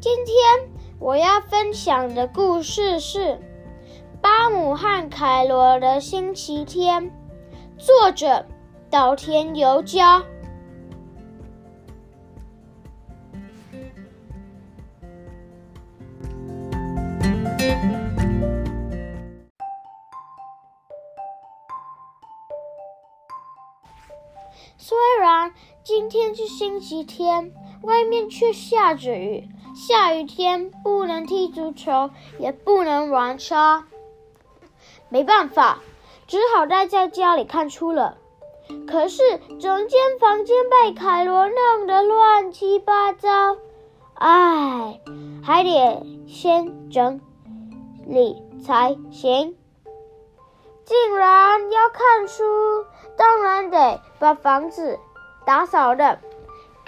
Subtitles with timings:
[0.00, 0.34] 今天
[0.98, 3.18] 我要分享的故事是
[4.22, 7.04] 《巴姆和凯罗的星期天》，
[7.76, 8.46] 作者
[8.88, 10.24] 岛田由佳。
[24.78, 25.52] 虽然
[25.84, 29.46] 今天是星期天，外面却下着雨。
[29.88, 33.86] 下雨天不能踢足球，也不能玩沙，
[35.08, 35.78] 没办法，
[36.26, 38.18] 只好待在家里看书了。
[38.86, 39.22] 可是
[39.58, 43.56] 整间房间被凯罗弄得乱七八糟，
[44.12, 45.00] 唉，
[45.42, 47.18] 还得先整
[48.06, 49.56] 理才行。
[50.84, 52.44] 竟然要看书，
[53.16, 54.98] 当然得把房子
[55.46, 56.18] 打扫的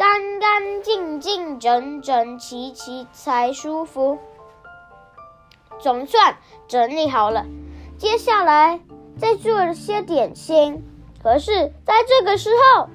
[0.03, 4.19] 干干净净、整整齐齐才舒服。
[5.79, 7.47] 总算整理好了，
[7.99, 8.81] 接下来
[9.17, 10.83] 再做些点心。
[11.23, 12.89] 可是，在这个时候，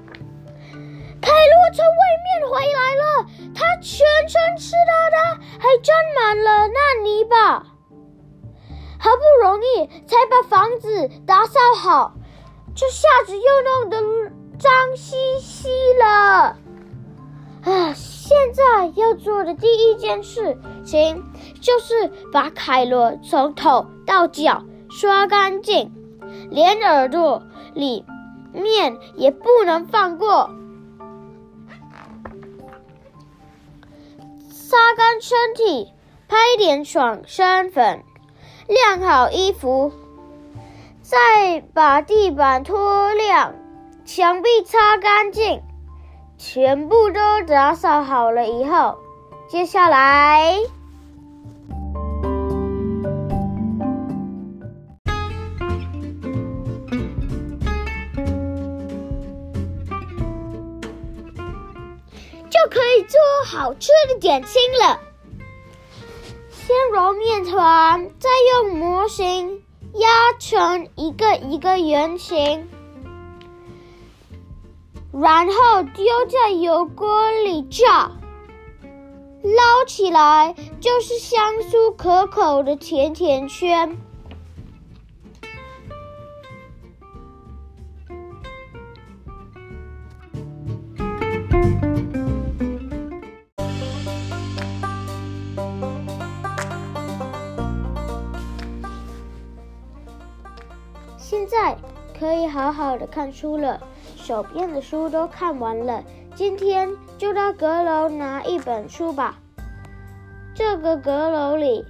[1.22, 7.64] 凯罗从外面回来了，他全身湿哒哒，还沾满了那泥巴。
[9.00, 12.12] 好不容易才把房子打扫好，
[12.76, 16.58] 这下子又弄得脏兮兮了。
[17.64, 17.92] 啊！
[17.94, 21.24] 现在要做的第一件事情
[21.62, 25.90] 就是把凯罗从头到脚刷干净，
[26.50, 27.42] 连耳朵
[27.74, 28.04] 里
[28.52, 30.50] 面也不能放过。
[34.50, 35.92] 擦干身体，
[36.28, 38.02] 拍点爽身粉。
[38.66, 39.90] 晾好衣服，
[41.00, 43.54] 再把地板拖亮，
[44.04, 45.62] 墙壁擦干净，
[46.38, 48.96] 全部都打扫好了以后，
[49.48, 50.54] 接下来
[62.48, 65.00] 就可以做好吃的点心了。
[66.50, 69.62] 先揉面团，再用模型
[69.94, 70.08] 压
[70.38, 72.68] 成一个一个圆形，
[75.20, 78.10] 然后丢在油锅里炸。
[79.42, 83.96] 捞起来就是香酥可口的甜甜圈。
[101.16, 101.76] 现在
[102.18, 103.80] 可以好好的看书了，
[104.28, 106.04] 手边的书都看完了。
[106.34, 109.38] 今天就到阁楼拿一本书吧。
[110.54, 111.82] 这个阁楼里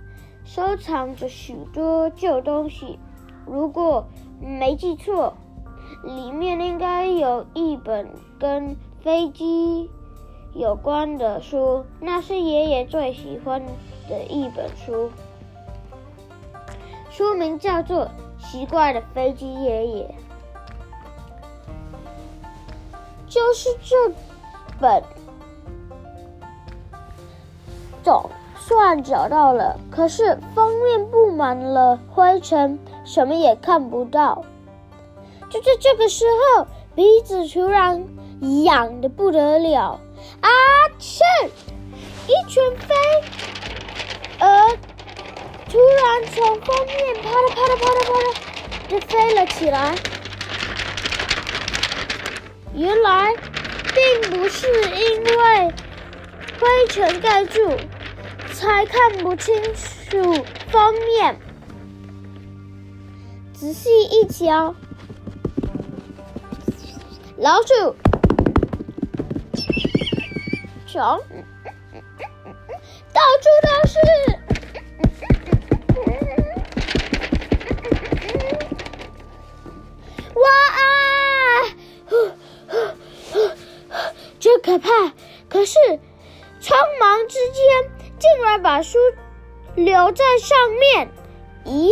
[0.45, 2.97] 收藏着许多旧东西，
[3.45, 4.07] 如果
[4.41, 5.35] 没记错，
[6.05, 9.91] 里面应该有一本跟飞机
[10.55, 13.61] 有关的书，那是爷爷最喜欢
[14.09, 15.11] 的一本书，
[17.11, 18.09] 书名叫做。
[18.41, 20.15] 奇怪的飞机爷爷，
[23.29, 23.97] 就是这
[24.81, 25.03] 本，
[28.03, 29.79] 总算找到了。
[29.91, 34.45] 可是封面布满了灰尘，什么也看不到。
[35.51, 36.25] 就在这个时
[36.57, 38.07] 候，鼻子突然
[38.65, 40.01] 痒的不得了，
[40.41, 40.49] 啊！
[40.99, 41.25] 切！
[42.27, 42.95] 一拳飞，
[44.39, 44.69] 呃。
[45.71, 48.33] 突然从封面啪啦啪啦啪啦啪啦
[48.89, 49.95] 就飞了起来，
[52.79, 53.35] 原来
[53.93, 55.75] 并不是因为
[56.61, 57.77] 灰尘盖住
[58.53, 61.37] 才看不清楚封面，
[63.53, 64.77] 仔细一瞧，
[67.37, 67.97] 老鼠，
[70.87, 71.03] 熊，
[73.13, 73.99] 到处都是。
[84.69, 84.91] 可怕！
[85.49, 85.79] 可是，
[86.61, 88.99] 匆忙之间竟然把书
[89.75, 91.09] 留在上面。
[91.65, 91.91] 咦？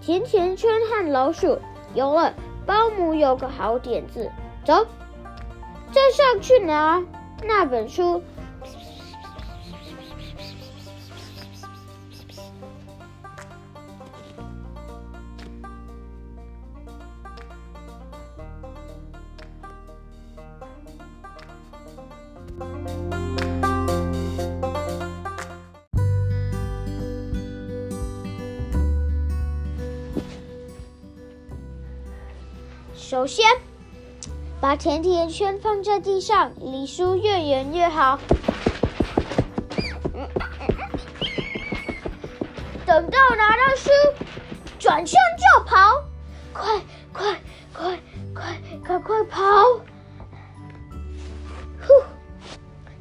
[0.00, 1.60] 甜甜圈和老鼠
[1.94, 2.34] 有了，
[2.66, 4.28] 保姆有个好点子，
[4.64, 4.84] 走，
[5.92, 7.04] 再上去拿
[7.44, 8.20] 那本书。
[33.10, 33.46] 首先，
[34.60, 38.18] 把甜甜圈放在地上，离书越远越好。
[42.84, 43.90] 等到拿到书，
[44.78, 46.04] 转身就跑，
[46.52, 47.40] 快快
[47.72, 47.98] 快
[48.34, 49.40] 快快快跑！
[51.80, 52.04] 呼，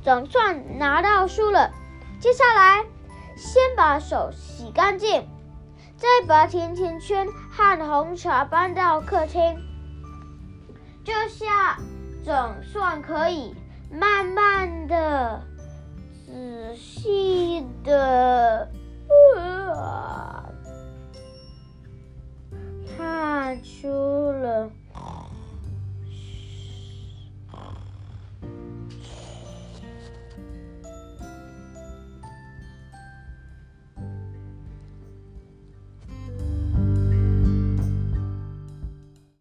[0.01, 1.69] 总算拿到书了。
[2.21, 2.85] 接下来，
[3.35, 5.27] 先把手洗干净，
[5.97, 9.66] 再把甜甜圈和红茶搬到客厅。
[11.07, 11.79] 这下
[12.21, 13.55] 总算可以
[13.89, 15.41] 慢慢的、
[16.25, 18.46] 仔细的